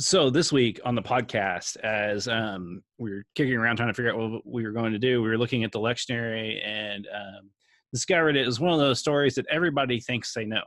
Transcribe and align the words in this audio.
So 0.00 0.30
this 0.30 0.50
week 0.50 0.80
on 0.82 0.94
the 0.94 1.02
podcast, 1.02 1.76
as 1.80 2.26
um, 2.26 2.82
we 2.96 3.10
were 3.10 3.26
kicking 3.34 3.52
around 3.52 3.76
trying 3.76 3.90
to 3.90 3.94
figure 3.94 4.10
out 4.10 4.30
what 4.30 4.46
we 4.46 4.64
were 4.64 4.72
going 4.72 4.92
to 4.92 4.98
do, 4.98 5.20
we 5.20 5.28
were 5.28 5.36
looking 5.36 5.62
at 5.62 5.72
the 5.72 5.78
lectionary 5.78 6.58
and 6.66 7.06
um, 7.14 7.50
discovered 7.92 8.34
it 8.34 8.46
was 8.46 8.58
one 8.58 8.72
of 8.72 8.78
those 8.78 8.98
stories 8.98 9.34
that 9.34 9.44
everybody 9.50 10.00
thinks 10.00 10.32
they 10.32 10.46
know. 10.46 10.62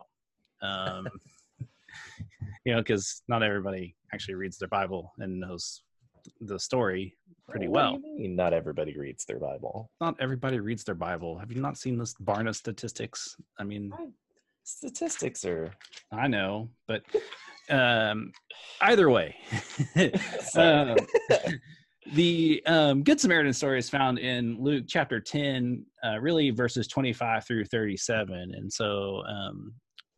Um, 0.62 1.08
you 2.64 2.76
know, 2.76 2.78
because 2.82 3.24
not 3.28 3.42
everybody 3.42 3.96
actually 4.14 4.36
reads 4.36 4.60
their 4.60 4.68
Bible 4.68 5.12
and 5.18 5.40
knows 5.40 5.82
the 6.42 6.60
story 6.60 7.18
pretty 7.50 7.68
well. 7.68 8.00
Not 8.16 8.54
everybody 8.54 8.96
reads 8.96 9.26
their 9.26 9.40
Bible. 9.40 9.90
Not 10.00 10.16
everybody 10.20 10.60
reads 10.60 10.84
their 10.84 10.94
Bible. 10.94 11.40
Have 11.40 11.52
you 11.52 11.60
not 11.60 11.80
seen 11.80 11.98
this 11.98 12.14
Barna 12.24 12.54
statistics? 12.54 13.36
I 13.58 13.64
mean, 13.64 13.92
statistics 14.64 15.44
are. 15.44 15.72
I 16.12 16.28
know, 16.28 16.70
but 16.88 17.02
um, 17.70 18.32
either 18.82 19.10
way, 19.10 19.36
um, 20.56 20.96
the 22.14 22.62
um, 22.66 23.04
Good 23.04 23.20
Samaritan 23.20 23.54
story 23.54 23.80
is 23.80 23.90
found 23.90 24.20
in 24.20 24.62
Luke 24.62 24.86
chapter 24.88 25.20
10, 25.20 25.86
uh, 26.04 26.20
really 26.20 26.50
verses 26.50 26.88
25 26.88 27.46
through 27.46 27.66
37. 27.66 28.54
And 28.56 28.72
so, 28.72 29.24
um, 29.28 29.74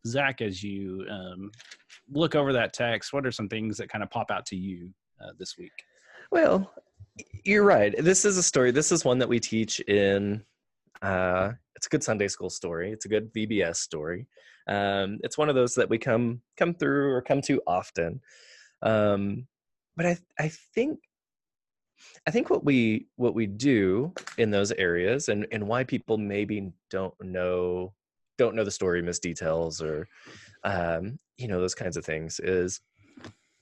Zach, 0.06 0.40
as 0.40 0.62
you 0.62 1.04
um, 1.10 1.50
look 2.12 2.34
over 2.34 2.52
that 2.52 2.72
text, 2.72 3.12
what 3.12 3.26
are 3.26 3.32
some 3.32 3.48
things 3.48 3.76
that 3.78 3.88
kind 3.88 4.04
of 4.04 4.10
pop 4.10 4.30
out 4.30 4.46
to 4.46 4.56
you 4.56 4.90
uh, 5.20 5.32
this 5.38 5.56
week? 5.58 5.72
Well, 6.30 6.72
you're 7.44 7.64
right. 7.64 7.94
This 7.98 8.24
is 8.24 8.36
a 8.36 8.42
story. 8.42 8.70
This 8.70 8.92
is 8.92 9.04
one 9.04 9.18
that 9.18 9.28
we 9.28 9.40
teach 9.40 9.80
in. 9.80 10.42
Uh, 11.02 11.52
it's 11.74 11.86
a 11.86 11.90
good 11.90 12.02
Sunday 12.02 12.28
school 12.28 12.50
story. 12.50 12.90
It's 12.90 13.04
a 13.04 13.08
good 13.08 13.32
VBS 13.32 13.76
story. 13.76 14.26
Um, 14.68 15.18
it's 15.22 15.38
one 15.38 15.48
of 15.48 15.54
those 15.54 15.74
that 15.74 15.88
we 15.88 15.98
come 15.98 16.40
come 16.56 16.74
through 16.74 17.12
or 17.12 17.22
come 17.22 17.40
to 17.42 17.60
often. 17.66 18.20
Um, 18.82 19.46
but 19.96 20.06
I 20.06 20.18
I 20.38 20.48
think 20.74 20.98
I 22.26 22.30
think 22.30 22.50
what 22.50 22.64
we 22.64 23.06
what 23.16 23.34
we 23.34 23.46
do 23.46 24.12
in 24.38 24.50
those 24.50 24.72
areas 24.72 25.28
and 25.28 25.46
and 25.52 25.66
why 25.66 25.84
people 25.84 26.18
maybe 26.18 26.72
don't 26.90 27.14
know 27.20 27.92
don't 28.38 28.54
know 28.54 28.64
the 28.64 28.70
story 28.70 29.02
miss 29.02 29.18
details 29.18 29.80
or 29.80 30.08
um, 30.64 31.18
you 31.36 31.48
know 31.48 31.60
those 31.60 31.74
kinds 31.74 31.96
of 31.96 32.04
things 32.04 32.40
is 32.40 32.80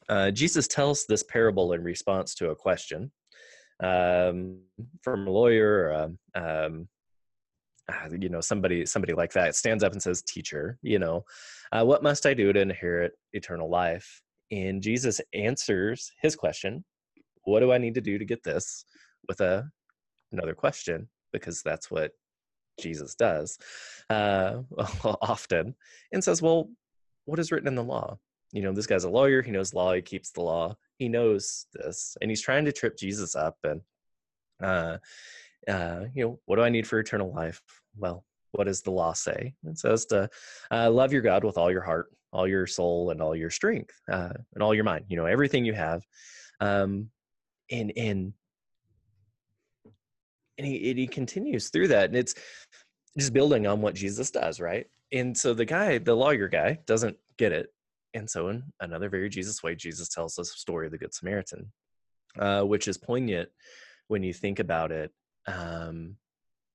uh, 0.09 0.31
Jesus 0.31 0.69
tells 0.69 1.07
this 1.07 1.23
parable 1.23 1.73
in 1.73 1.83
response 1.83 2.35
to 2.37 2.51
a 2.51 2.57
question 2.57 3.11
um, 3.81 4.61
from 5.03 5.27
a 5.27 5.31
lawyer, 5.31 5.93
um, 5.93 6.19
um 6.35 6.45
uh, 6.45 6.71
you 8.19 8.29
know, 8.29 8.41
somebody 8.41 8.87
somebody 8.87 9.13
like 9.13 9.33
that 9.33 9.55
stands 9.55 9.85
up 9.85 9.93
and 9.93 10.03
says, 10.03 10.23
"Teacher, 10.23 10.79
you 10.83 10.99
know, 10.99 11.25
uh, 11.73 11.85
what 11.85 12.03
must 12.03 12.27
I 12.27 12.35
do 12.35 12.53
to 12.53 12.61
inherit 12.61 13.13
eternal 13.33 13.69
life?" 13.69 14.23
And 14.51 14.83
Jesus 14.83 15.21
answers 15.33 16.11
his 16.21 16.37
question, 16.37 16.85
"What 17.45 17.61
do 17.61 17.73
I 17.73 17.79
need 17.79 17.95
to 17.95 18.01
do 18.01 18.19
to 18.19 18.25
get 18.25 18.43
this?" 18.43 18.85
with 19.29 19.41
a 19.41 19.71
another 20.33 20.55
question 20.55 21.09
because 21.33 21.63
that's 21.63 21.91
what 21.91 22.13
Jesus 22.81 23.15
does 23.15 23.59
uh, 24.11 24.63
often, 25.05 25.75
and 26.13 26.23
says, 26.23 26.43
"Well, 26.43 26.71
what 27.25 27.39
is 27.39 27.53
written 27.53 27.69
in 27.69 27.75
the 27.75 27.85
law?" 27.85 28.19
You 28.53 28.63
know, 28.63 28.73
this 28.73 28.87
guy's 28.87 29.05
a 29.05 29.11
lawyer. 29.11 29.43
He 29.43 29.51
knows 29.51 29.75
law. 29.75 29.93
He 29.95 30.03
keeps 30.03 30.31
the 30.31 30.43
law. 30.43 30.77
He 30.99 31.09
knows 31.09 31.67
this, 31.73 32.17
and 32.21 32.31
he's 32.31 32.43
trying 32.43 32.65
to 32.67 32.73
trip 32.73 32.97
Jesus 32.97 33.35
up. 33.35 33.57
And 33.65 33.81
uh, 34.63 34.99
uh, 35.69 36.05
you 36.15 36.25
know, 36.25 36.41
what 36.47 36.57
do 36.57 36.63
I 36.63 36.69
need 36.69 36.87
for 36.87 36.99
eternal 36.99 37.33
life? 37.33 37.63
Well, 37.97 38.25
what 38.53 38.65
does 38.65 38.83
the 38.83 38.91
law 38.91 39.13
say? 39.13 39.55
It 39.65 39.79
says 39.79 40.07
to 40.07 40.29
uh, 40.71 40.91
love 40.91 41.13
your 41.13 41.23
God 41.23 41.45
with 41.45 41.59
all 41.59 41.71
your 41.71 41.83
heart, 41.83 42.11
all 42.33 42.47
your 42.47 42.67
soul, 42.67 43.11
and 43.11 43.21
all 43.21 43.35
your 43.35 43.51
strength, 43.51 43.95
uh, 44.11 44.33
and 44.55 44.63
all 44.63 44.75
your 44.75 44.85
mind. 44.85 45.07
You 45.09 45.17
know, 45.17 45.27
everything 45.27 45.65
you 45.65 45.75
have. 45.75 46.03
Um, 46.61 47.11
and 47.71 47.93
and 47.97 48.33
and 50.57 50.67
he, 50.67 50.91
and 50.91 50.99
he 50.99 51.07
continues 51.07 51.71
through 51.71 51.89
that, 51.89 52.07
and 52.07 52.17
it's 52.17 52.35
just 53.19 53.33
building 53.33 53.67
on 53.67 53.81
what 53.81 53.95
Jesus 53.95 54.31
does, 54.31 54.61
right? 54.61 54.87
And 55.13 55.37
so 55.37 55.53
the 55.53 55.65
guy, 55.65 55.99
the 55.99 56.15
lawyer 56.15 56.49
guy, 56.49 56.79
doesn't 56.87 57.17
get 57.39 57.53
it, 57.53 57.73
and 58.15 58.31
so 58.31 58.49
in 58.49 58.63
another 58.81 59.09
very 59.09 59.29
Jesus 59.29 59.63
way, 59.63 59.75
Jesus 59.75 60.09
tells 60.09 60.39
us 60.39 60.51
the 60.51 60.59
story 60.59 60.87
of 60.87 60.93
the 60.93 60.99
Good 60.99 61.15
Samaritan, 61.15 61.73
uh, 62.39 62.63
which 62.63 62.87
is 62.87 62.99
poignant 62.99 63.49
when 64.09 64.23
you 64.23 64.33
think 64.33 64.61
about 64.61 64.93
it 64.93 65.11
um, 65.47 66.17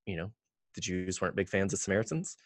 you 0.06 0.16
know, 0.16 0.32
the 0.76 0.82
Jews 0.82 1.22
weren't 1.22 1.36
big 1.36 1.50
fans 1.50 1.74
of 1.74 1.80
Samaritans. 1.80 2.38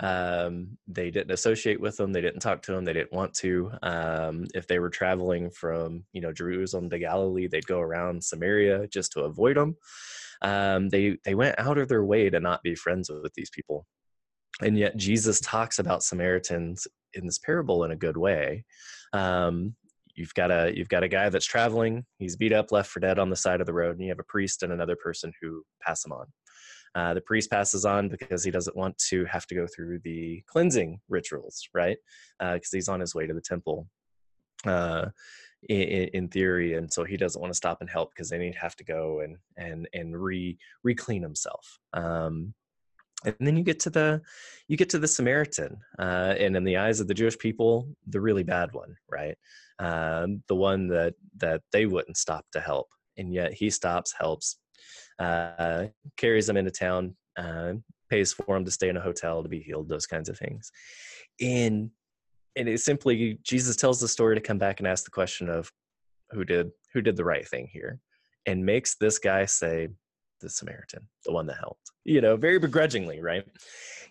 Um, 0.00 0.78
they 0.88 1.10
didn't 1.10 1.30
associate 1.30 1.80
with 1.80 1.96
them. 1.96 2.12
They 2.12 2.20
didn't 2.20 2.40
talk 2.40 2.62
to 2.62 2.72
them. 2.72 2.84
They 2.84 2.92
didn't 2.92 3.12
want 3.12 3.34
to. 3.34 3.70
Um, 3.82 4.46
if 4.54 4.66
they 4.66 4.78
were 4.78 4.90
traveling 4.90 5.50
from, 5.50 6.04
you 6.12 6.20
know, 6.20 6.32
Jerusalem 6.32 6.90
to 6.90 6.98
Galilee, 6.98 7.46
they'd 7.46 7.66
go 7.66 7.80
around 7.80 8.24
Samaria 8.24 8.88
just 8.88 9.12
to 9.12 9.20
avoid 9.22 9.56
them. 9.56 9.76
Um, 10.40 10.88
they 10.88 11.18
they 11.24 11.36
went 11.36 11.58
out 11.58 11.78
of 11.78 11.88
their 11.88 12.04
way 12.04 12.28
to 12.30 12.40
not 12.40 12.62
be 12.62 12.74
friends 12.74 13.10
with 13.10 13.32
these 13.34 13.50
people, 13.50 13.86
and 14.60 14.76
yet 14.76 14.96
Jesus 14.96 15.40
talks 15.40 15.78
about 15.78 16.02
Samaritans 16.02 16.88
in 17.14 17.26
this 17.26 17.38
parable 17.38 17.84
in 17.84 17.92
a 17.92 17.96
good 17.96 18.16
way. 18.16 18.64
Um, 19.12 19.76
you've 20.14 20.34
got 20.34 20.50
a 20.50 20.72
you've 20.74 20.88
got 20.88 21.02
a 21.02 21.08
guy 21.08 21.28
that's 21.28 21.46
traveling 21.46 22.04
he's 22.18 22.36
beat 22.36 22.52
up 22.52 22.72
left 22.72 22.90
for 22.90 23.00
dead 23.00 23.18
on 23.18 23.30
the 23.30 23.36
side 23.36 23.60
of 23.60 23.66
the 23.66 23.72
road 23.72 23.92
and 23.92 24.02
you 24.02 24.08
have 24.08 24.18
a 24.18 24.24
priest 24.24 24.62
and 24.62 24.72
another 24.72 24.96
person 24.96 25.32
who 25.40 25.62
pass 25.80 26.04
him 26.04 26.12
on. 26.12 26.26
Uh, 26.94 27.14
the 27.14 27.22
priest 27.22 27.50
passes 27.50 27.86
on 27.86 28.08
because 28.08 28.44
he 28.44 28.50
doesn't 28.50 28.76
want 28.76 28.96
to 28.98 29.24
have 29.24 29.46
to 29.46 29.54
go 29.54 29.66
through 29.66 29.98
the 30.04 30.42
cleansing 30.46 31.00
rituals 31.08 31.62
right? 31.74 31.96
Because 32.38 32.70
uh, 32.72 32.76
he's 32.76 32.88
on 32.88 33.00
his 33.00 33.14
way 33.14 33.26
to 33.26 33.34
the 33.34 33.40
temple 33.40 33.88
uh, 34.66 35.06
in, 35.68 36.08
in, 36.12 36.28
theory 36.28 36.74
and 36.74 36.92
so 36.92 37.02
he 37.04 37.16
doesn't 37.16 37.40
want 37.40 37.52
to 37.52 37.56
stop 37.56 37.78
and 37.80 37.88
help 37.88 38.10
because 38.10 38.28
then 38.28 38.42
he'd 38.42 38.54
have 38.54 38.76
to 38.76 38.84
go 38.84 39.20
and 39.20 39.36
and 39.56 39.88
and 39.94 40.20
re 40.20 40.58
re-clean 40.84 41.22
himself. 41.22 41.78
Um, 41.94 42.54
and 43.24 43.36
then 43.40 43.56
you 43.56 43.62
get 43.62 43.80
to 43.80 43.90
the 43.90 44.20
you 44.68 44.76
get 44.76 44.90
to 44.90 44.98
the 44.98 45.08
samaritan 45.08 45.76
uh, 45.98 46.34
and 46.38 46.56
in 46.56 46.64
the 46.64 46.76
eyes 46.76 47.00
of 47.00 47.08
the 47.08 47.14
jewish 47.14 47.38
people 47.38 47.88
the 48.08 48.20
really 48.20 48.42
bad 48.42 48.72
one 48.72 48.94
right 49.10 49.36
um, 49.82 50.42
the 50.48 50.54
one 50.54 50.86
that 50.88 51.14
that 51.38 51.62
they 51.72 51.86
wouldn't 51.86 52.16
stop 52.16 52.44
to 52.52 52.60
help 52.60 52.88
and 53.16 53.34
yet 53.34 53.52
he 53.52 53.68
stops 53.68 54.14
helps 54.18 54.58
uh, 55.18 55.86
carries 56.16 56.46
them 56.46 56.56
into 56.56 56.70
town 56.70 57.14
uh, 57.36 57.72
pays 58.10 58.32
for 58.32 58.54
them 58.54 58.64
to 58.64 58.70
stay 58.70 58.88
in 58.88 58.96
a 58.96 59.00
hotel 59.00 59.42
to 59.42 59.48
be 59.48 59.60
healed 59.60 59.88
those 59.88 60.06
kinds 60.06 60.28
of 60.28 60.38
things. 60.38 60.70
And 61.40 61.90
and 62.54 62.68
it 62.68 62.80
simply 62.80 63.38
jesus 63.42 63.76
tells 63.76 63.98
the 63.98 64.06
story 64.06 64.34
to 64.34 64.40
come 64.40 64.58
back 64.58 64.78
and 64.78 64.86
ask 64.86 65.04
the 65.04 65.10
question 65.10 65.48
of 65.48 65.72
who 66.32 66.44
did 66.44 66.70
who 66.92 67.00
did 67.00 67.16
the 67.16 67.24
right 67.24 67.48
thing 67.48 67.66
here 67.72 67.98
and 68.44 68.64
makes 68.64 68.96
this 68.96 69.18
guy 69.18 69.46
say 69.46 69.88
the 70.42 70.50
samaritan 70.50 71.08
the 71.24 71.32
one 71.32 71.46
that 71.46 71.56
helped 71.56 71.92
you 72.04 72.20
know 72.20 72.36
very 72.36 72.58
begrudgingly 72.58 73.22
right? 73.22 73.44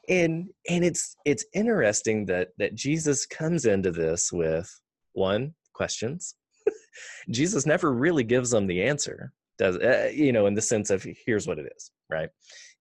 And 0.10 0.50
and 0.68 0.84
it's 0.84 1.16
it's 1.24 1.46
interesting 1.54 2.26
that 2.26 2.50
that 2.58 2.74
jesus 2.74 3.28
comes 3.28 3.66
into 3.66 3.92
this 3.92 4.32
with 4.32 4.68
one 5.14 5.54
questions. 5.74 6.36
Jesus 7.30 7.66
never 7.66 7.94
really 7.94 8.24
gives 8.24 8.52
them 8.52 8.68
the 8.68 8.84
answer 8.84 9.32
does 9.58 9.78
uh, 9.78 10.10
you 10.14 10.32
know 10.32 10.48
in 10.48 10.54
the 10.56 10.62
sense 10.62 10.90
of 10.90 11.06
here's 11.26 11.48
what 11.48 11.60
it 11.60 11.72
is 11.76 11.92
right? 12.10 12.30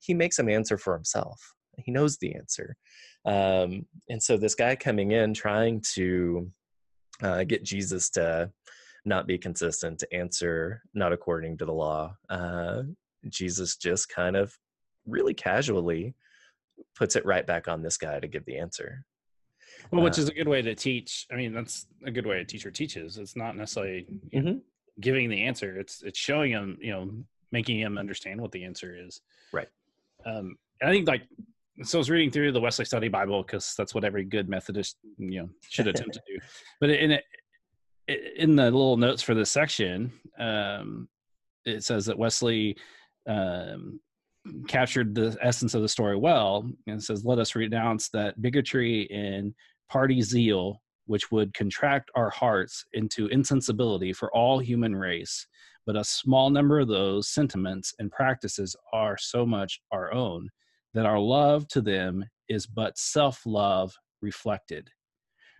He 0.00 0.14
makes 0.14 0.36
them 0.36 0.48
answer 0.48 0.78
for 0.78 0.94
himself. 0.94 1.40
He 1.76 1.92
knows 1.92 2.16
the 2.18 2.34
answer. 2.34 2.76
Um, 3.24 3.86
and 4.08 4.22
so 4.22 4.36
this 4.36 4.54
guy 4.54 4.74
coming 4.76 5.12
in 5.12 5.34
trying 5.34 5.82
to 5.94 6.50
uh, 7.22 7.44
get 7.44 7.62
jesus 7.64 8.08
to 8.10 8.50
not 9.04 9.26
be 9.26 9.38
consistent 9.38 9.98
to 9.98 10.14
answer 10.14 10.82
not 10.94 11.12
according 11.12 11.58
to 11.58 11.66
the 11.66 11.72
law 11.72 12.14
uh, 12.30 12.82
jesus 13.28 13.76
just 13.76 14.08
kind 14.08 14.36
of 14.36 14.56
really 15.06 15.34
casually 15.34 16.14
puts 16.96 17.16
it 17.16 17.26
right 17.26 17.46
back 17.46 17.68
on 17.68 17.82
this 17.82 17.98
guy 17.98 18.18
to 18.18 18.28
give 18.28 18.44
the 18.46 18.56
answer 18.56 19.04
well, 19.90 20.02
which 20.02 20.18
uh, 20.18 20.22
is 20.22 20.28
a 20.28 20.34
good 20.34 20.48
way 20.48 20.62
to 20.62 20.74
teach. 20.74 21.26
I 21.32 21.36
mean, 21.36 21.52
that's 21.52 21.86
a 22.04 22.10
good 22.10 22.26
way 22.26 22.40
a 22.40 22.44
teacher 22.44 22.70
teaches. 22.70 23.18
It's 23.18 23.36
not 23.36 23.56
necessarily 23.56 24.06
mm-hmm. 24.34 24.58
giving 25.00 25.28
the 25.30 25.42
answer. 25.42 25.78
It's 25.78 26.02
it's 26.02 26.18
showing 26.18 26.52
them, 26.52 26.78
you 26.80 26.92
know, 26.92 27.10
making 27.52 27.80
them 27.80 27.98
understand 27.98 28.40
what 28.40 28.52
the 28.52 28.64
answer 28.64 28.96
is. 28.96 29.20
Right. 29.52 29.68
Um, 30.24 30.56
I 30.82 30.90
think 30.90 31.08
like 31.08 31.22
so. 31.82 31.98
I 31.98 32.00
was 32.00 32.10
reading 32.10 32.30
through 32.30 32.52
the 32.52 32.60
Wesley 32.60 32.84
Study 32.84 33.08
Bible 33.08 33.42
because 33.42 33.74
that's 33.76 33.94
what 33.94 34.04
every 34.04 34.24
good 34.24 34.48
Methodist, 34.48 34.96
you 35.18 35.42
know, 35.42 35.48
should 35.68 35.88
attempt 35.88 36.14
to 36.14 36.22
do. 36.26 36.38
But 36.80 36.90
in 36.90 37.12
it, 37.12 37.24
in 38.36 38.56
the 38.56 38.64
little 38.64 38.96
notes 38.96 39.22
for 39.22 39.34
this 39.34 39.50
section, 39.50 40.12
um, 40.38 41.08
it 41.64 41.84
says 41.84 42.06
that 42.06 42.18
Wesley 42.18 42.76
um, 43.28 44.00
captured 44.68 45.14
the 45.14 45.36
essence 45.42 45.74
of 45.74 45.82
the 45.82 45.88
story 45.88 46.16
well 46.16 46.68
and 46.86 47.02
says, 47.02 47.24
Let 47.24 47.38
us 47.38 47.54
renounce 47.54 48.08
that 48.10 48.40
bigotry 48.40 49.10
and 49.10 49.54
party 49.90 50.22
zeal 50.22 50.80
which 51.10 51.32
would 51.32 51.52
contract 51.54 52.08
our 52.14 52.30
hearts 52.30 52.84
into 52.92 53.26
insensibility 53.26 54.12
for 54.12 54.32
all 54.32 54.60
human 54.60 54.94
race. 54.94 55.44
But 55.84 55.96
a 55.96 56.04
small 56.04 56.50
number 56.50 56.78
of 56.78 56.86
those 56.86 57.26
sentiments 57.26 57.92
and 57.98 58.12
practices 58.12 58.76
are 58.92 59.18
so 59.18 59.44
much 59.44 59.80
our 59.90 60.14
own 60.14 60.48
that 60.94 61.06
our 61.06 61.18
love 61.18 61.66
to 61.68 61.80
them 61.80 62.24
is 62.48 62.64
but 62.64 62.96
self 62.96 63.42
love 63.44 63.92
reflected. 64.22 64.88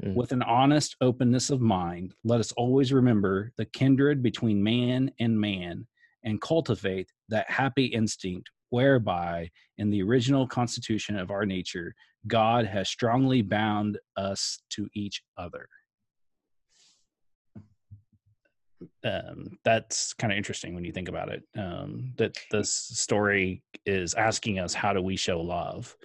Mm. 0.04 0.14
With 0.14 0.30
an 0.30 0.42
honest 0.42 0.94
openness 1.00 1.50
of 1.50 1.60
mind, 1.60 2.14
let 2.22 2.38
us 2.38 2.52
always 2.52 2.92
remember 2.92 3.50
the 3.56 3.64
kindred 3.64 4.22
between 4.22 4.62
man 4.62 5.10
and 5.18 5.40
man 5.40 5.84
and 6.22 6.40
cultivate 6.40 7.10
that 7.28 7.50
happy 7.50 7.86
instinct 7.86 8.50
whereby, 8.68 9.50
in 9.78 9.90
the 9.90 10.00
original 10.00 10.46
constitution 10.46 11.18
of 11.18 11.32
our 11.32 11.44
nature, 11.44 11.92
God 12.26 12.67
has 12.67 12.88
strongly 12.88 13.43
bound 13.43 13.99
us 14.17 14.61
to 14.70 14.88
each 14.94 15.22
other. 15.37 15.69
Um, 19.05 19.58
that's 19.64 20.14
kind 20.14 20.32
of 20.32 20.37
interesting 20.37 20.75
when 20.75 20.84
you 20.84 20.93
think 20.93 21.08
about 21.08 21.31
it. 21.31 21.43
Um, 21.58 22.14
that 22.17 22.37
this 22.50 22.72
story 22.72 23.62
is 23.84 24.14
asking 24.14 24.58
us, 24.58 24.72
how 24.75 24.93
do 24.93 25.02
we 25.02 25.17
show 25.17 25.40
love? 25.40 25.96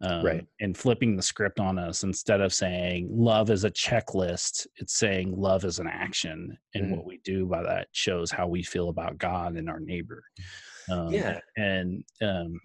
Um, 0.00 0.24
right. 0.24 0.46
And 0.60 0.76
flipping 0.76 1.16
the 1.16 1.22
script 1.22 1.60
on 1.60 1.78
us 1.78 2.02
instead 2.02 2.40
of 2.40 2.52
saying 2.52 3.08
love 3.10 3.50
is 3.50 3.64
a 3.64 3.70
checklist, 3.70 4.66
it's 4.76 4.98
saying 4.98 5.34
love 5.36 5.64
is 5.64 5.78
an 5.78 5.86
action. 5.86 6.58
And 6.74 6.86
mm-hmm. 6.86 6.96
what 6.96 7.06
we 7.06 7.20
do 7.24 7.46
by 7.46 7.62
that 7.62 7.88
shows 7.92 8.30
how 8.30 8.48
we 8.48 8.62
feel 8.62 8.88
about 8.88 9.18
God 9.18 9.56
and 9.56 9.70
our 9.70 9.80
neighbor. 9.80 10.24
Um, 10.90 11.12
yeah. 11.12 11.38
And 11.56 12.04
um, 12.20 12.60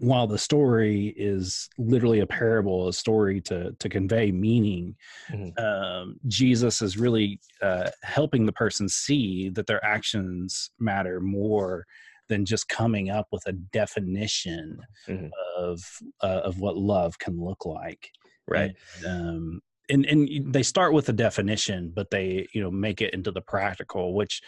while 0.00 0.26
the 0.26 0.38
story 0.38 1.14
is 1.16 1.68
literally 1.78 2.20
a 2.20 2.26
parable, 2.26 2.88
a 2.88 2.92
story 2.92 3.40
to 3.42 3.72
to 3.78 3.88
convey 3.88 4.32
meaning, 4.32 4.96
mm-hmm. 5.30 5.64
um, 5.64 6.16
Jesus 6.26 6.82
is 6.82 6.98
really 6.98 7.40
uh, 7.62 7.90
helping 8.02 8.46
the 8.46 8.52
person 8.52 8.88
see 8.88 9.50
that 9.50 9.66
their 9.66 9.84
actions 9.84 10.70
matter 10.78 11.20
more 11.20 11.86
than 12.28 12.44
just 12.44 12.68
coming 12.68 13.10
up 13.10 13.28
with 13.30 13.46
a 13.46 13.52
definition 13.52 14.78
mm-hmm. 15.08 15.28
of 15.56 15.80
uh, 16.22 16.40
of 16.44 16.58
what 16.58 16.76
love 16.76 17.18
can 17.18 17.40
look 17.40 17.64
like. 17.64 18.10
Right. 18.48 18.74
And, 19.04 19.06
um, 19.06 19.60
and 19.88 20.06
and 20.06 20.52
they 20.52 20.62
start 20.62 20.92
with 20.92 21.08
a 21.08 21.12
definition, 21.12 21.92
but 21.94 22.10
they 22.10 22.48
you 22.52 22.62
know 22.62 22.70
make 22.70 23.00
it 23.00 23.14
into 23.14 23.30
the 23.30 23.42
practical, 23.42 24.14
which 24.14 24.40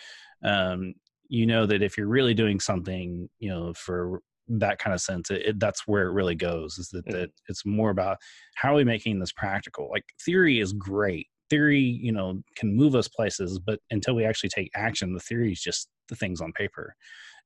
um, 0.42 0.94
you 1.28 1.46
know 1.46 1.66
that 1.66 1.82
if 1.82 1.96
you're 1.96 2.08
really 2.08 2.34
doing 2.34 2.58
something 2.58 3.28
you 3.38 3.50
know 3.50 3.75
for 3.75 4.22
that 4.48 4.78
kind 4.78 4.94
of 4.94 5.00
sense 5.00 5.31
it, 5.31 5.43
it, 5.46 5.60
that's 5.60 5.87
where 5.87 6.06
it 6.06 6.12
really 6.12 6.34
goes 6.34 6.78
is 6.78 6.88
that, 6.90 7.04
mm-hmm. 7.06 7.19
that 7.19 7.31
it's 7.48 7.64
more 7.66 7.90
about 7.90 8.19
how 8.54 8.72
are 8.72 8.76
we 8.76 8.84
making 8.84 9.19
this 9.19 9.32
practical? 9.32 9.88
Like 9.90 10.04
theory 10.25 10.60
is 10.60 10.72
great. 10.72 11.26
Theory 11.50 11.81
you 11.81 12.12
know 12.12 12.43
can 12.56 12.75
move 12.75 12.94
us 12.94 13.08
places 13.08 13.58
but 13.58 13.81
until 13.90 14.14
we 14.14 14.25
actually 14.25 14.50
take 14.50 14.70
action 14.75 15.14
the 15.14 15.20
theory 15.20 15.52
is 15.52 15.60
just 15.60 15.88
the 16.08 16.16
things 16.16 16.40
on 16.40 16.52
paper. 16.52 16.94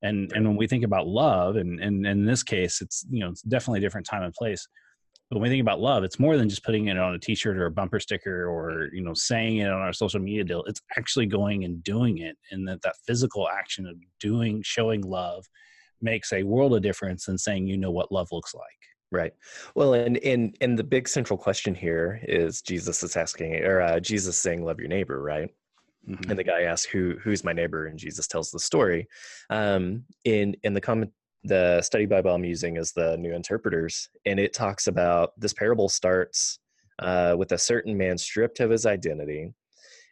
And 0.02 0.32
and 0.34 0.46
when 0.46 0.56
we 0.56 0.66
think 0.66 0.84
about 0.84 1.06
love 1.06 1.56
and, 1.56 1.80
and, 1.80 2.06
and 2.06 2.20
in 2.20 2.26
this 2.26 2.42
case 2.42 2.80
it's 2.80 3.04
you 3.10 3.20
know 3.20 3.30
it's 3.30 3.42
definitely 3.42 3.78
a 3.78 3.82
different 3.82 4.06
time 4.06 4.22
and 4.22 4.32
place 4.32 4.66
but 5.30 5.36
when 5.36 5.42
we 5.44 5.48
think 5.50 5.60
about 5.60 5.80
love 5.80 6.02
it's 6.04 6.18
more 6.18 6.36
than 6.36 6.48
just 6.48 6.64
putting 6.64 6.88
it 6.88 6.98
on 6.98 7.14
a 7.14 7.18
t-shirt 7.18 7.56
or 7.56 7.66
a 7.66 7.70
bumper 7.70 8.00
sticker 8.00 8.48
or 8.48 8.88
you 8.92 9.02
know 9.02 9.14
saying 9.14 9.58
it 9.58 9.70
on 9.70 9.80
our 9.80 9.92
social 9.92 10.20
media 10.20 10.44
deal. 10.44 10.64
It's 10.64 10.80
actually 10.96 11.26
going 11.26 11.64
and 11.64 11.84
doing 11.84 12.18
it 12.18 12.36
and 12.50 12.66
that 12.68 12.82
that 12.82 12.96
physical 13.06 13.48
action 13.48 13.86
of 13.86 13.96
doing 14.18 14.62
showing 14.64 15.02
love 15.02 15.44
makes 16.02 16.32
a 16.32 16.42
world 16.42 16.74
of 16.74 16.82
difference 16.82 17.28
in 17.28 17.38
saying 17.38 17.66
you 17.66 17.76
know 17.76 17.90
what 17.90 18.12
love 18.12 18.28
looks 18.32 18.54
like. 18.54 18.64
Right. 19.12 19.32
Well 19.74 19.94
and 19.94 20.18
and 20.18 20.56
and 20.60 20.78
the 20.78 20.84
big 20.84 21.08
central 21.08 21.36
question 21.36 21.74
here 21.74 22.20
is 22.28 22.62
jesus 22.62 23.02
is 23.02 23.16
asking 23.16 23.56
or 23.56 23.80
uh, 23.80 23.98
jesus 23.98 24.38
saying 24.38 24.64
love 24.64 24.78
your 24.78 24.88
neighbor 24.88 25.20
right? 25.20 25.50
Mm-hmm. 26.08 26.30
and 26.30 26.38
the 26.38 26.44
guy 26.44 26.62
asks 26.62 26.90
who 26.90 27.16
who's 27.22 27.44
my 27.44 27.52
neighbor? 27.52 27.86
And 27.86 27.98
jesus 27.98 28.26
tells 28.26 28.50
the 28.50 28.60
story. 28.60 29.08
Um 29.50 30.04
in 30.24 30.56
in 30.62 30.74
the 30.74 30.80
comment 30.80 31.12
the 31.44 31.80
study 31.80 32.04
bible 32.04 32.30
i'm 32.30 32.44
using 32.44 32.76
is 32.76 32.92
the 32.92 33.16
new 33.16 33.32
interpreters 33.34 34.10
and 34.26 34.38
it 34.38 34.52
talks 34.52 34.88
about 34.88 35.32
this 35.40 35.54
parable 35.54 35.88
starts 35.88 36.58
uh, 36.98 37.34
with 37.38 37.52
a 37.52 37.58
certain 37.58 37.96
man 37.96 38.18
stripped 38.18 38.60
of 38.60 38.70
his 38.70 38.84
identity 38.84 39.54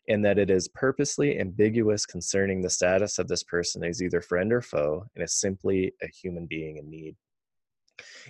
and 0.09 0.25
that 0.25 0.39
it 0.39 0.51
is 0.51 0.69
purposely 0.69 1.39
ambiguous 1.39 2.07
concerning 2.07 2.61
the 2.61 2.71
status 2.71 3.19
of 3.19 3.29
this 3.29 3.43
person 3.43 3.85
as 3.85 4.03
either 4.03 4.21
friend 4.21 4.53
or 4.53 4.63
foe 4.63 5.05
and 5.15 5.23
is 5.23 5.35
simply 5.35 5.93
a 6.03 6.09
human 6.09 6.47
being 6.47 6.79
in 6.79 6.91
need. 6.91 7.15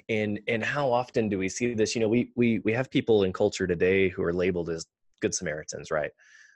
And 0.08 0.40
and 0.48 0.64
how 0.64 0.90
often 0.90 1.28
do 1.28 1.38
we 1.38 1.48
see 1.48 1.74
this? 1.74 1.94
You 1.94 2.00
know 2.00 2.08
we 2.08 2.30
we 2.36 2.60
we 2.60 2.72
have 2.72 2.90
people 2.90 3.24
in 3.24 3.32
culture 3.32 3.66
today 3.66 4.08
who 4.08 4.22
are 4.22 4.32
labeled 4.32 4.70
as 4.70 4.86
good 5.20 5.34
samaritans 5.34 5.90
right? 5.90 6.10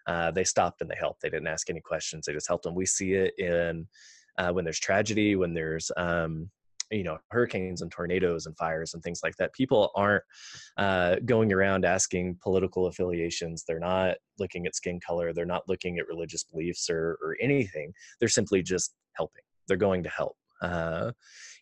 Uh, 0.06 0.30
they 0.30 0.44
stopped 0.44 0.80
and 0.80 0.90
they 0.90 0.96
helped. 0.96 1.22
They 1.22 1.30
didn't 1.30 1.46
ask 1.46 1.70
any 1.70 1.80
questions. 1.80 2.26
They 2.26 2.32
just 2.32 2.48
helped 2.48 2.64
them. 2.64 2.74
We 2.74 2.86
see 2.86 3.12
it 3.12 3.38
in 3.38 3.86
uh, 4.38 4.50
when 4.52 4.64
there's 4.64 4.80
tragedy 4.80 5.36
when 5.36 5.54
there's 5.54 5.90
um, 5.96 6.50
you 6.92 7.02
know 7.02 7.18
hurricanes 7.30 7.82
and 7.82 7.90
tornadoes 7.90 8.46
and 8.46 8.56
fires 8.56 8.94
and 8.94 9.02
things 9.02 9.20
like 9.22 9.34
that 9.36 9.52
people 9.54 9.90
aren't 9.96 10.22
uh, 10.76 11.16
going 11.24 11.52
around 11.52 11.84
asking 11.84 12.38
political 12.42 12.86
affiliations. 12.86 13.64
They're 13.66 13.78
not 13.80 14.16
looking 14.38 14.66
at 14.66 14.76
skin 14.76 15.00
color. 15.04 15.32
They're 15.32 15.44
not 15.44 15.68
looking 15.68 15.98
at 15.98 16.06
religious 16.06 16.44
beliefs 16.44 16.88
or, 16.90 17.18
or 17.22 17.36
anything. 17.40 17.92
They're 18.20 18.28
simply 18.28 18.62
just 18.62 18.94
helping. 19.14 19.42
They're 19.66 19.76
going 19.76 20.02
to 20.04 20.10
help. 20.10 20.36
Uh, 20.60 21.12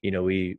you 0.02 0.10
know 0.10 0.22
we 0.22 0.58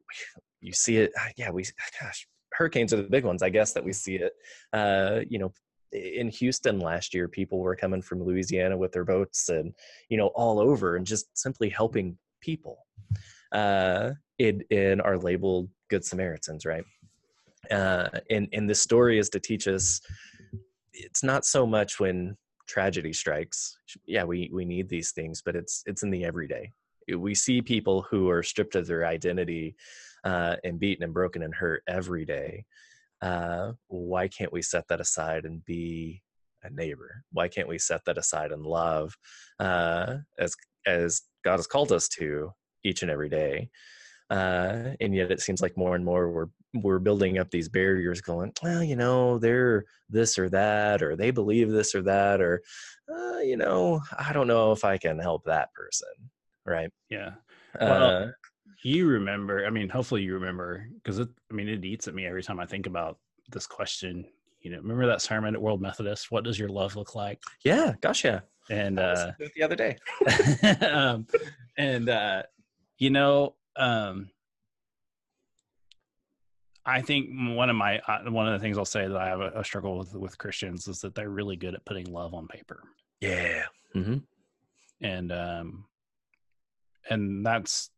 you 0.62 0.74
see 0.74 0.97
it 0.97 1.12
uh, 1.19 1.29
yeah 1.38 1.51
we 1.51 1.63
gosh 2.01 2.27
hurricanes 2.53 2.94
are 2.94 2.97
the 2.97 3.03
big 3.03 3.25
ones. 3.25 3.44
I 3.44 3.50
guess 3.50 3.74
that 3.74 3.83
we 3.83 3.94
see 3.94 4.15
it. 4.15 4.33
Uh, 4.74 5.19
you 5.29 5.38
know 5.38 5.51
in 5.91 6.29
Houston 6.29 6.79
last 6.79 7.13
year, 7.13 7.27
people 7.27 7.59
were 7.59 7.75
coming 7.75 8.01
from 8.01 8.24
Louisiana 8.24 8.77
with 8.77 8.94
their 8.94 9.03
boats 9.03 9.50
and, 9.50 9.74
you 10.07 10.17
know, 10.17 10.27
all 10.27 10.59
over 10.59 10.95
and 10.95 11.06
just 11.06 11.38
simply 11.38 11.69
helping 11.69 12.17
people 12.39 12.77
uh, 13.51 14.12
in, 14.39 14.62
in 14.69 15.01
are 15.01 15.18
labeled 15.18 15.69
good 15.89 16.03
Samaritans, 16.03 16.65
right? 16.65 16.83
Uh, 17.69 18.09
and 18.30 18.50
and 18.53 18.69
the 18.69 18.75
story 18.75 19.19
is 19.19 19.30
to 19.30 19.39
teach 19.39 19.68
us 19.68 20.01
it's 20.94 21.24
not 21.24 21.45
so 21.45 21.65
much 21.65 22.00
when 22.00 22.38
tragedy 22.68 23.13
strikes. 23.13 23.77
Yeah, 24.06 24.24
we 24.24 24.50
we 24.53 24.65
need 24.65 24.89
these 24.89 25.12
things, 25.12 25.41
but 25.41 25.55
it's 25.55 25.84
it's 25.86 26.03
in 26.03 26.12
the 26.12 26.25
everyday. 26.25 26.72
We 27.15 27.36
see 27.36 27.62
people 27.62 28.03
who 28.10 28.29
are 28.29 28.43
stripped 28.43 28.75
of 28.75 28.88
their 28.88 29.05
identity 29.05 29.75
uh, 30.24 30.55
and 30.63 30.79
beaten 30.79 31.03
and 31.03 31.13
broken 31.13 31.43
and 31.43 31.53
hurt 31.53 31.84
every 31.88 32.25
day. 32.25 32.65
Uh, 33.22 33.74
why 33.88 34.27
can't 34.27 34.53
we 34.53 34.62
set 34.62 34.88
that 34.88 35.01
aside 35.01 35.46
and 35.46 35.63
be 35.65 36.22
a 36.63 36.70
neighbor? 36.70 37.24
Why 37.31 37.48
can't 37.48 37.67
we 37.67 37.77
set 37.77 38.05
that 38.05 38.17
aside 38.17 38.51
and 38.51 38.65
love 38.65 39.15
uh, 39.60 40.17
as 40.39 40.55
as 40.86 41.22
God 41.43 41.58
has 41.58 41.67
called 41.67 41.91
us 41.91 42.08
to 42.10 42.51
each 42.83 43.01
and 43.01 43.11
every 43.11 43.29
day. 43.29 43.69
Uh, 44.29 44.93
and 45.01 45.13
yet 45.13 45.31
it 45.31 45.41
seems 45.41 45.61
like 45.61 45.75
more 45.75 45.95
and 45.95 46.05
more 46.05 46.31
we're 46.31 46.47
we're 46.73 47.00
building 47.00 47.38
up 47.38 47.51
these 47.51 47.67
barriers 47.67 48.21
going 48.21 48.50
well 48.63 48.81
you 48.81 48.95
know 48.95 49.38
they're 49.38 49.83
this 50.09 50.39
or 50.39 50.47
that 50.47 51.03
or 51.03 51.17
they 51.17 51.31
believe 51.31 51.69
this 51.69 51.93
or 51.93 52.01
that 52.01 52.39
or 52.39 52.61
uh, 53.13 53.39
you 53.39 53.57
know 53.57 54.00
i 54.17 54.31
don't 54.31 54.47
know 54.47 54.71
if 54.71 54.85
i 54.85 54.97
can 54.97 55.19
help 55.19 55.43
that 55.43 55.73
person 55.73 56.07
right? 56.65 56.89
Yeah. 57.09 57.31
Well, 57.79 58.03
uh, 58.03 58.27
you 58.83 59.07
remember 59.07 59.65
i 59.65 59.69
mean 59.69 59.89
hopefully 59.89 60.23
you 60.23 60.33
remember 60.33 60.88
because 60.95 61.19
i 61.19 61.53
mean 61.53 61.69
it 61.69 61.85
eats 61.85 62.07
at 62.07 62.15
me 62.15 62.25
every 62.25 62.41
time 62.41 62.59
i 62.59 62.65
think 62.65 62.88
about 62.88 63.17
this 63.51 63.67
question 63.67 64.25
you 64.61 64.71
know 64.71 64.77
remember 64.77 65.05
that 65.07 65.21
sermon 65.21 65.55
at 65.55 65.61
world 65.61 65.81
methodist? 65.81 66.31
What 66.31 66.43
does 66.43 66.57
your 66.57 66.69
love 66.69 66.95
look 66.95 67.15
like? 67.15 67.39
Yeah 67.63 67.93
gosh 68.01 68.23
yeah. 68.23 68.41
And 68.69 69.00
uh 69.00 69.31
the 69.55 69.63
other 69.63 69.75
day. 69.75 69.97
um, 70.88 71.27
and 71.77 72.09
uh 72.09 72.43
you 73.01 73.10
know, 73.10 73.55
um, 73.77 74.29
I 76.86 77.01
think 77.01 77.29
one 77.31 77.72
of 77.72 77.75
my 77.75 77.98
uh, 78.08 78.29
one 78.29 78.48
of 78.48 78.53
the 78.53 78.60
things 78.60 78.77
I'll 78.77 78.86
say 78.86 79.08
that 79.08 79.17
I 79.17 79.27
have 79.27 79.41
a, 79.41 79.51
a, 79.55 79.63
struggle 79.63 79.98
with 79.98 80.13
with 80.13 80.38
Christians 80.38 80.88
is 80.88 81.01
that 81.01 81.15
they're 81.15 81.31
really 81.31 81.55
good 81.55 81.74
at 81.74 81.84
putting 81.84 82.05
love 82.05 82.36
on 82.36 82.48
paper. 82.48 82.84
Yeah. 83.20 83.63
Mm-hmm. 83.96 84.17
And 85.01 85.31
um, 85.31 85.86
and 87.10 87.43
that's 87.43 87.89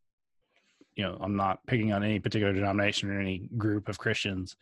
you 0.96 1.04
know 1.04 1.18
I'm 1.20 1.36
not 1.36 1.60
picking 1.68 1.92
on 1.92 2.02
any 2.02 2.20
particular 2.20 2.54
denomination 2.54 3.10
or 3.12 3.20
any 3.20 3.50
group 3.58 3.90
of 3.90 3.98
Christians. 3.98 4.56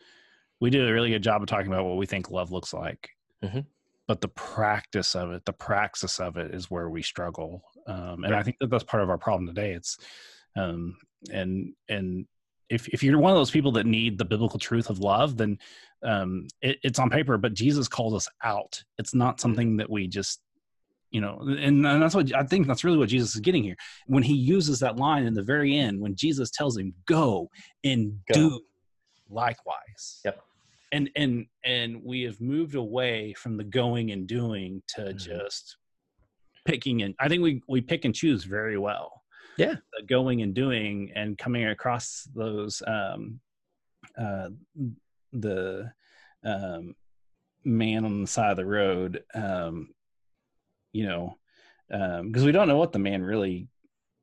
We 0.58 0.70
do 0.70 0.88
a 0.88 0.92
really 0.92 1.10
good 1.10 1.22
job 1.22 1.40
of 1.40 1.46
talking 1.46 1.68
about 1.68 1.84
what 1.84 1.98
we 1.98 2.06
think 2.06 2.32
love 2.32 2.50
looks 2.50 2.74
like. 2.74 3.10
Mm-hmm. 3.44 3.60
But 4.08 4.20
the 4.20 4.28
practice 4.28 5.14
of 5.14 5.30
it, 5.30 5.44
the 5.44 5.52
praxis 5.52 6.18
of 6.18 6.36
it, 6.36 6.52
is 6.52 6.68
where 6.68 6.90
we 6.90 7.02
struggle, 7.02 7.62
um, 7.86 8.24
and 8.24 8.34
I 8.34 8.42
think 8.42 8.56
that 8.60 8.70
that's 8.70 8.84
part 8.84 9.02
of 9.02 9.10
our 9.10 9.18
problem 9.18 9.46
today. 9.46 9.72
It's 9.72 9.98
um, 10.56 10.96
and 11.32 11.72
and 11.88 12.26
if 12.68 12.88
if 12.88 13.02
you're 13.02 13.18
one 13.18 13.32
of 13.32 13.38
those 13.38 13.50
people 13.50 13.72
that 13.72 13.86
need 13.86 14.18
the 14.18 14.24
biblical 14.24 14.58
truth 14.58 14.90
of 14.90 14.98
love, 14.98 15.36
then 15.36 15.58
um, 16.02 16.46
it, 16.60 16.78
it's 16.82 16.98
on 16.98 17.10
paper. 17.10 17.36
But 17.38 17.54
Jesus 17.54 17.88
calls 17.88 18.14
us 18.14 18.28
out. 18.42 18.82
It's 18.98 19.14
not 19.14 19.36
mm-hmm. 19.36 19.42
something 19.42 19.76
that 19.78 19.90
we 19.90 20.08
just 20.08 20.40
you 21.12 21.20
know 21.20 21.38
and, 21.42 21.86
and 21.86 22.02
that's 22.02 22.14
what 22.14 22.34
i 22.34 22.42
think 22.42 22.66
that's 22.66 22.84
really 22.84 22.96
what 22.96 23.08
jesus 23.08 23.34
is 23.34 23.40
getting 23.40 23.62
here 23.62 23.76
when 24.06 24.22
he 24.22 24.34
uses 24.34 24.80
that 24.80 24.96
line 24.96 25.24
in 25.24 25.34
the 25.34 25.42
very 25.42 25.76
end 25.76 26.00
when 26.00 26.16
jesus 26.16 26.50
tells 26.50 26.76
him 26.76 26.92
go 27.06 27.48
and 27.84 28.18
Go. 28.28 28.34
do 28.34 28.60
likewise 29.30 30.20
Yep. 30.24 30.42
and 30.90 31.10
and 31.14 31.46
and 31.64 32.02
we 32.02 32.22
have 32.22 32.40
moved 32.40 32.74
away 32.74 33.34
from 33.34 33.56
the 33.56 33.64
going 33.64 34.10
and 34.10 34.26
doing 34.26 34.82
to 34.96 35.02
Mhm. 35.02 35.16
just 35.16 35.76
picking 36.64 37.02
and 37.02 37.14
i 37.18 37.28
think 37.28 37.42
we 37.42 37.62
we 37.68 37.80
pick 37.80 38.04
and 38.04 38.14
choose 38.14 38.44
very 38.44 38.78
well 38.78 39.22
Yeah. 39.58 39.76
the 39.98 40.04
going 40.06 40.42
and 40.42 40.54
doing 40.54 41.10
and 41.14 41.36
coming 41.36 41.66
across 41.66 42.28
those 42.34 42.82
um 42.86 43.40
uh 44.18 44.50
the 45.32 45.90
um 46.44 46.94
man 47.64 48.04
on 48.04 48.20
the 48.22 48.26
side 48.26 48.50
of 48.50 48.56
the 48.56 48.66
road 48.66 49.24
um 49.34 49.88
you 50.92 51.06
know 51.06 51.36
um 51.92 52.28
because 52.28 52.44
we 52.44 52.52
don't 52.52 52.68
know 52.68 52.76
what 52.78 52.92
the 52.92 52.98
man 52.98 53.22
really 53.22 53.68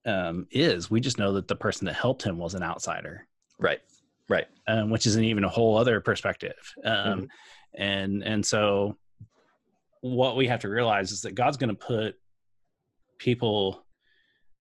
um 0.06 0.48
is 0.52 0.90
we 0.90 1.00
just 1.02 1.18
know 1.20 1.34
that 1.34 1.48
the 1.48 1.56
person 1.56 1.86
that 1.86 1.94
helped 1.96 2.24
him 2.24 2.38
was 2.38 2.54
an 2.56 2.64
outsider 2.64 3.26
Right. 3.58 3.82
Right. 4.30 4.48
um, 4.68 4.90
which 4.90 5.06
is 5.06 5.16
an 5.18 5.24
even 5.26 5.44
a 5.44 5.50
whole 5.50 5.76
other 5.76 6.00
perspective. 6.00 6.56
Um, 6.86 6.94
Mhm. 6.94 7.28
And 7.76 8.24
and 8.24 8.46
so, 8.46 8.98
what 10.02 10.38
we 10.38 10.48
have 10.48 10.62
to 10.62 10.70
realize 10.70 11.12
is 11.12 11.22
that 11.22 11.36
God's 11.36 11.58
going 11.58 11.76
to 11.76 11.76
put 11.76 12.16
people 13.20 13.86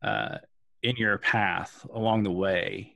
uh, 0.03 0.39
in 0.83 0.97
your 0.97 1.19
path 1.19 1.87
along 1.93 2.23
the 2.23 2.31
way 2.31 2.95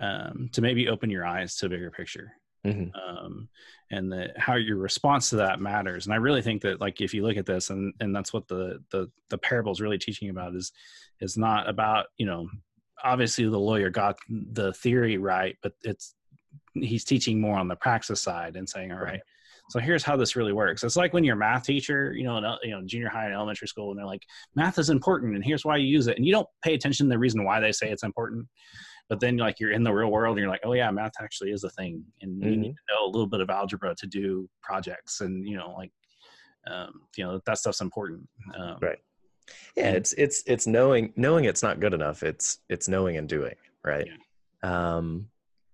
um, 0.00 0.48
to 0.52 0.62
maybe 0.62 0.88
open 0.88 1.10
your 1.10 1.26
eyes 1.26 1.56
to 1.56 1.66
a 1.66 1.68
bigger 1.68 1.90
picture. 1.90 2.32
Mhm. 2.64 2.90
Um, 2.94 3.48
and 3.90 4.12
that 4.12 4.38
how 4.38 4.56
your 4.56 4.76
response 4.76 5.30
to 5.30 5.36
that 5.36 5.60
matters. 5.60 6.06
And 6.06 6.12
I 6.12 6.16
really 6.16 6.42
think 6.42 6.62
that, 6.62 6.80
like, 6.80 7.00
if 7.00 7.14
you 7.14 7.22
look 7.22 7.36
at 7.36 7.46
this, 7.46 7.70
and 7.70 7.94
and 8.00 8.14
that's 8.14 8.32
what 8.32 8.48
the 8.48 8.82
the 8.90 9.10
the 9.30 9.38
parable 9.38 9.72
is 9.72 9.80
really 9.80 9.98
teaching 9.98 10.28
about 10.28 10.54
is 10.54 10.72
is 11.20 11.36
not 11.36 11.68
about 11.68 12.06
you 12.16 12.26
know 12.26 12.48
obviously 13.02 13.44
the 13.48 13.58
lawyer 13.58 13.90
got 13.90 14.18
the 14.28 14.72
theory 14.72 15.18
right, 15.18 15.56
but 15.62 15.72
it's 15.82 16.14
he's 16.74 17.04
teaching 17.04 17.40
more 17.40 17.56
on 17.56 17.68
the 17.68 17.76
praxis 17.76 18.20
side 18.20 18.56
and 18.56 18.68
saying, 18.68 18.92
all 18.92 18.98
right, 18.98 19.20
so 19.70 19.78
here's 19.78 20.02
how 20.02 20.16
this 20.16 20.34
really 20.36 20.52
works. 20.52 20.82
It's 20.82 20.96
like 20.96 21.12
when 21.12 21.24
you're 21.24 21.36
a 21.36 21.38
math 21.38 21.64
teacher, 21.64 22.12
you 22.16 22.24
know, 22.24 22.36
in, 22.38 22.44
you 22.62 22.70
know, 22.70 22.82
junior 22.86 23.08
high 23.08 23.26
and 23.26 23.34
elementary 23.34 23.68
school, 23.68 23.90
and 23.90 23.98
they're 23.98 24.06
like, 24.06 24.22
math 24.54 24.78
is 24.78 24.90
important, 24.90 25.34
and 25.34 25.44
here's 25.44 25.64
why 25.64 25.76
you 25.76 25.86
use 25.86 26.06
it, 26.06 26.16
and 26.16 26.24
you 26.26 26.32
don't 26.32 26.48
pay 26.62 26.74
attention 26.74 27.06
to 27.06 27.10
the 27.10 27.18
reason 27.18 27.44
why 27.44 27.60
they 27.60 27.72
say 27.72 27.90
it's 27.90 28.02
important. 28.02 28.46
But 29.08 29.20
then, 29.20 29.36
like, 29.38 29.58
you're 29.58 29.72
in 29.72 29.82
the 29.84 29.92
real 29.92 30.10
world, 30.10 30.36
and 30.36 30.42
you're 30.42 30.50
like, 30.50 30.60
"Oh 30.64 30.74
yeah, 30.74 30.90
math 30.90 31.12
actually 31.20 31.50
is 31.52 31.64
a 31.64 31.70
thing," 31.70 32.04
and 32.20 32.42
you 32.42 32.56
need 32.56 32.72
to 32.74 32.94
know 32.94 33.06
a 33.06 33.10
little 33.10 33.26
bit 33.26 33.40
of 33.40 33.48
algebra 33.50 33.94
to 33.94 34.06
do 34.06 34.48
projects, 34.62 35.22
and 35.22 35.46
you 35.48 35.56
know, 35.56 35.74
like, 35.78 35.90
um, 36.66 37.02
you 37.16 37.24
know, 37.24 37.40
that 37.46 37.56
stuff's 37.58 37.80
important. 37.80 38.28
Um, 38.58 38.76
Right. 38.82 38.98
Yeah, 39.76 39.86
And- 39.88 39.96
it's 39.96 40.12
it's 40.14 40.42
it's 40.46 40.66
knowing 40.66 41.14
knowing 41.16 41.46
it's 41.46 41.62
not 41.62 41.80
good 41.80 41.94
enough. 41.94 42.22
It's 42.22 42.58
it's 42.68 42.86
knowing 42.86 43.16
and 43.16 43.26
doing, 43.26 43.54
right? 43.82 44.06
Um 44.62 45.28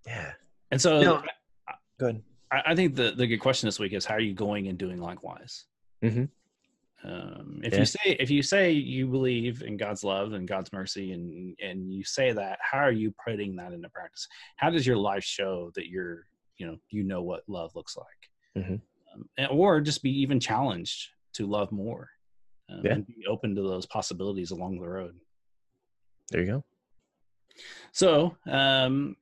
yeah. 0.05 0.31
And 0.71 0.81
so, 0.81 1.01
No. 1.01 1.23
Good. 1.99 2.17
I, 2.17 2.34
I 2.65 2.75
think 2.75 2.95
the 2.95 3.11
the 3.11 3.27
good 3.27 3.39
question 3.39 3.67
this 3.67 3.79
week 3.79 3.93
is 3.93 4.05
how 4.05 4.15
are 4.15 4.19
you 4.19 4.33
going 4.33 4.67
and 4.67 4.77
doing 4.77 4.99
likewise? 4.99 5.65
Mhm. 6.03 6.29
Um, 7.03 7.61
if 7.63 7.73
Yeah. 7.73 7.79
you 7.79 7.85
say 7.85 7.99
if 8.19 8.29
you 8.31 8.41
say 8.41 8.71
you 8.71 9.07
believe 9.07 9.61
in 9.61 9.77
God's 9.77 10.03
love 10.03 10.33
and 10.33 10.47
God's 10.47 10.71
mercy, 10.73 11.11
and 11.11 11.55
and 11.61 11.93
you 11.93 12.03
say 12.03 12.31
that, 12.31 12.59
how 12.61 12.79
are 12.79 12.91
you 12.91 13.13
putting 13.25 13.55
that 13.57 13.73
into 13.73 13.89
practice? 13.89 14.27
How 14.57 14.69
does 14.69 14.85
your 14.87 14.97
life 14.97 15.23
show 15.23 15.71
that 15.75 15.87
you're 15.87 16.27
you 16.57 16.65
know 16.67 16.77
you 16.89 17.03
know 17.03 17.21
what 17.21 17.43
love 17.47 17.75
looks 17.75 17.95
like, 17.97 18.63
Mhm. 18.65 18.81
um, 19.13 19.29
and, 19.37 19.47
or 19.51 19.81
just 19.81 20.01
be 20.03 20.11
even 20.21 20.39
challenged 20.39 21.09
to 21.33 21.45
love 21.45 21.71
more, 21.71 22.09
um, 22.69 22.81
Yeah. 22.85 22.93
and 22.93 23.05
be 23.07 23.25
open 23.27 23.55
to 23.55 23.61
those 23.61 23.85
possibilities 23.85 24.51
along 24.51 24.79
the 24.79 24.87
road. 24.89 25.19
There 26.31 26.41
you 26.41 26.47
go. 26.47 26.63
So, 27.91 28.35
um, 28.47 29.15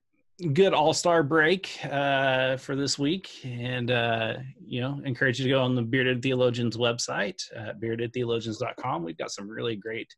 good 0.53 0.73
all 0.73 0.93
star 0.93 1.23
break 1.23 1.77
uh, 1.85 2.57
for 2.57 2.75
this 2.75 2.97
week. 2.97 3.29
And, 3.43 3.91
uh, 3.91 4.33
you 4.65 4.81
know, 4.81 4.99
encourage 5.05 5.39
you 5.39 5.43
to 5.45 5.49
go 5.49 5.61
on 5.61 5.75
the 5.75 5.81
Bearded 5.81 6.21
Theologians 6.21 6.77
website, 6.77 7.41
uh, 7.55 7.73
beardedtheologians.com. 7.81 9.03
We've 9.03 9.17
got 9.17 9.31
some 9.31 9.47
really 9.47 9.75
great 9.75 10.13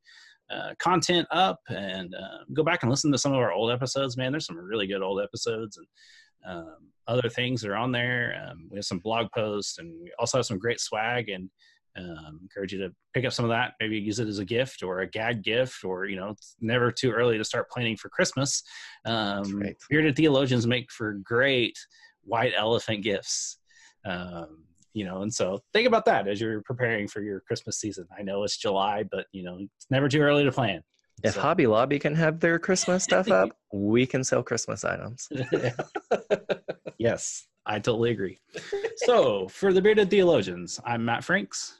uh, 0.50 0.74
content 0.80 1.28
up 1.32 1.60
and 1.70 2.14
uh, 2.14 2.44
go 2.54 2.64
back 2.64 2.84
and 2.84 2.90
listen 2.90 3.12
to 3.12 3.18
some 3.18 3.34
of 3.34 3.40
our 3.40 3.52
old 3.52 3.72
episodes, 3.72 4.16
man. 4.16 4.32
There's 4.32 4.46
some 4.46 4.58
really 4.58 4.88
good 4.88 5.02
old 5.02 5.22
episodes 5.22 5.78
and 5.78 5.88
um, 6.48 6.76
other 7.08 7.30
things 7.30 7.62
that 7.62 7.72
are 7.72 7.78
on 7.78 7.92
there. 7.92 8.42
Um, 8.48 8.68
we 8.70 8.78
have 8.78 8.86
some 8.86 9.00
blog 9.00 9.28
posts 9.34 9.80
and 9.80 9.92
we 10.02 10.12
also 10.20 10.38
have 10.38 10.46
some 10.46 10.60
great 10.60 10.80
swag 10.80 11.30
and 11.30 11.50
um, 11.98 12.40
encourage 12.42 12.74
you 12.74 12.80
to 12.80 12.94
pick 13.14 13.26
up 13.26 13.32
some 13.34 13.46
of 13.46 13.50
that 13.50 13.74
maybe 13.80 13.98
use 13.98 14.20
it 14.20 14.28
as 14.28 14.40
a 14.40 14.46
gift 14.46 14.84
or 14.84 15.00
a 15.00 15.08
gag 15.08 15.44
gift 15.44 15.84
or 15.84 16.06
you 16.06 16.16
know 16.16 16.30
it's 16.30 16.56
never 16.60 16.92
too 16.92 17.12
early 17.12 17.38
to 17.38 17.44
start 17.44 17.70
planning 17.70 17.96
for 17.96 18.10
christmas. 18.10 18.64
Um, 19.06 19.60
right. 19.62 19.76
bearded 19.90 20.16
theologians 20.16 20.68
make 20.68 20.92
for 20.92 21.14
great 21.24 21.78
white 22.24 22.54
elephant 22.58 23.04
gifts. 23.04 23.58
Um, 24.06 24.64
you 24.94 25.06
know 25.06 25.22
and 25.22 25.34
so 25.34 25.60
think 25.74 25.88
about 25.88 26.06
that 26.06 26.28
as 26.28 26.40
you're 26.40 26.62
preparing 26.62 27.08
for 27.08 27.22
your 27.22 27.42
christmas 27.42 27.80
season. 27.80 28.08
I 28.18 28.22
know 28.24 28.44
it's 28.44 28.58
july 28.58 29.04
but 29.10 29.26
you 29.32 29.44
know 29.44 29.58
it's 29.60 29.88
never 29.90 30.08
too 30.10 30.22
early 30.22 30.44
to 30.44 30.52
plan. 30.52 30.84
If 31.24 31.36
So- 31.36 31.42
Hobby 31.42 31.66
Lobby 31.66 31.98
can 31.98 32.14
have 32.16 32.42
their 32.42 32.60
Christmas 32.60 33.06
stuff 33.06 33.32
up, 33.32 33.50
we 33.74 34.06
can 34.06 34.22
sell 34.24 34.44
Christmas 34.44 34.84
items. 34.84 35.30
yes 36.98 37.46
i 37.66 37.80
totally 37.80 38.12
agree. 38.12 38.38
So 38.98 39.48
for 39.48 39.74
the 39.74 39.82
bearded 39.82 40.10
theologians 40.10 40.80
i'm 40.86 41.04
matt 41.06 41.24
franks 41.24 41.80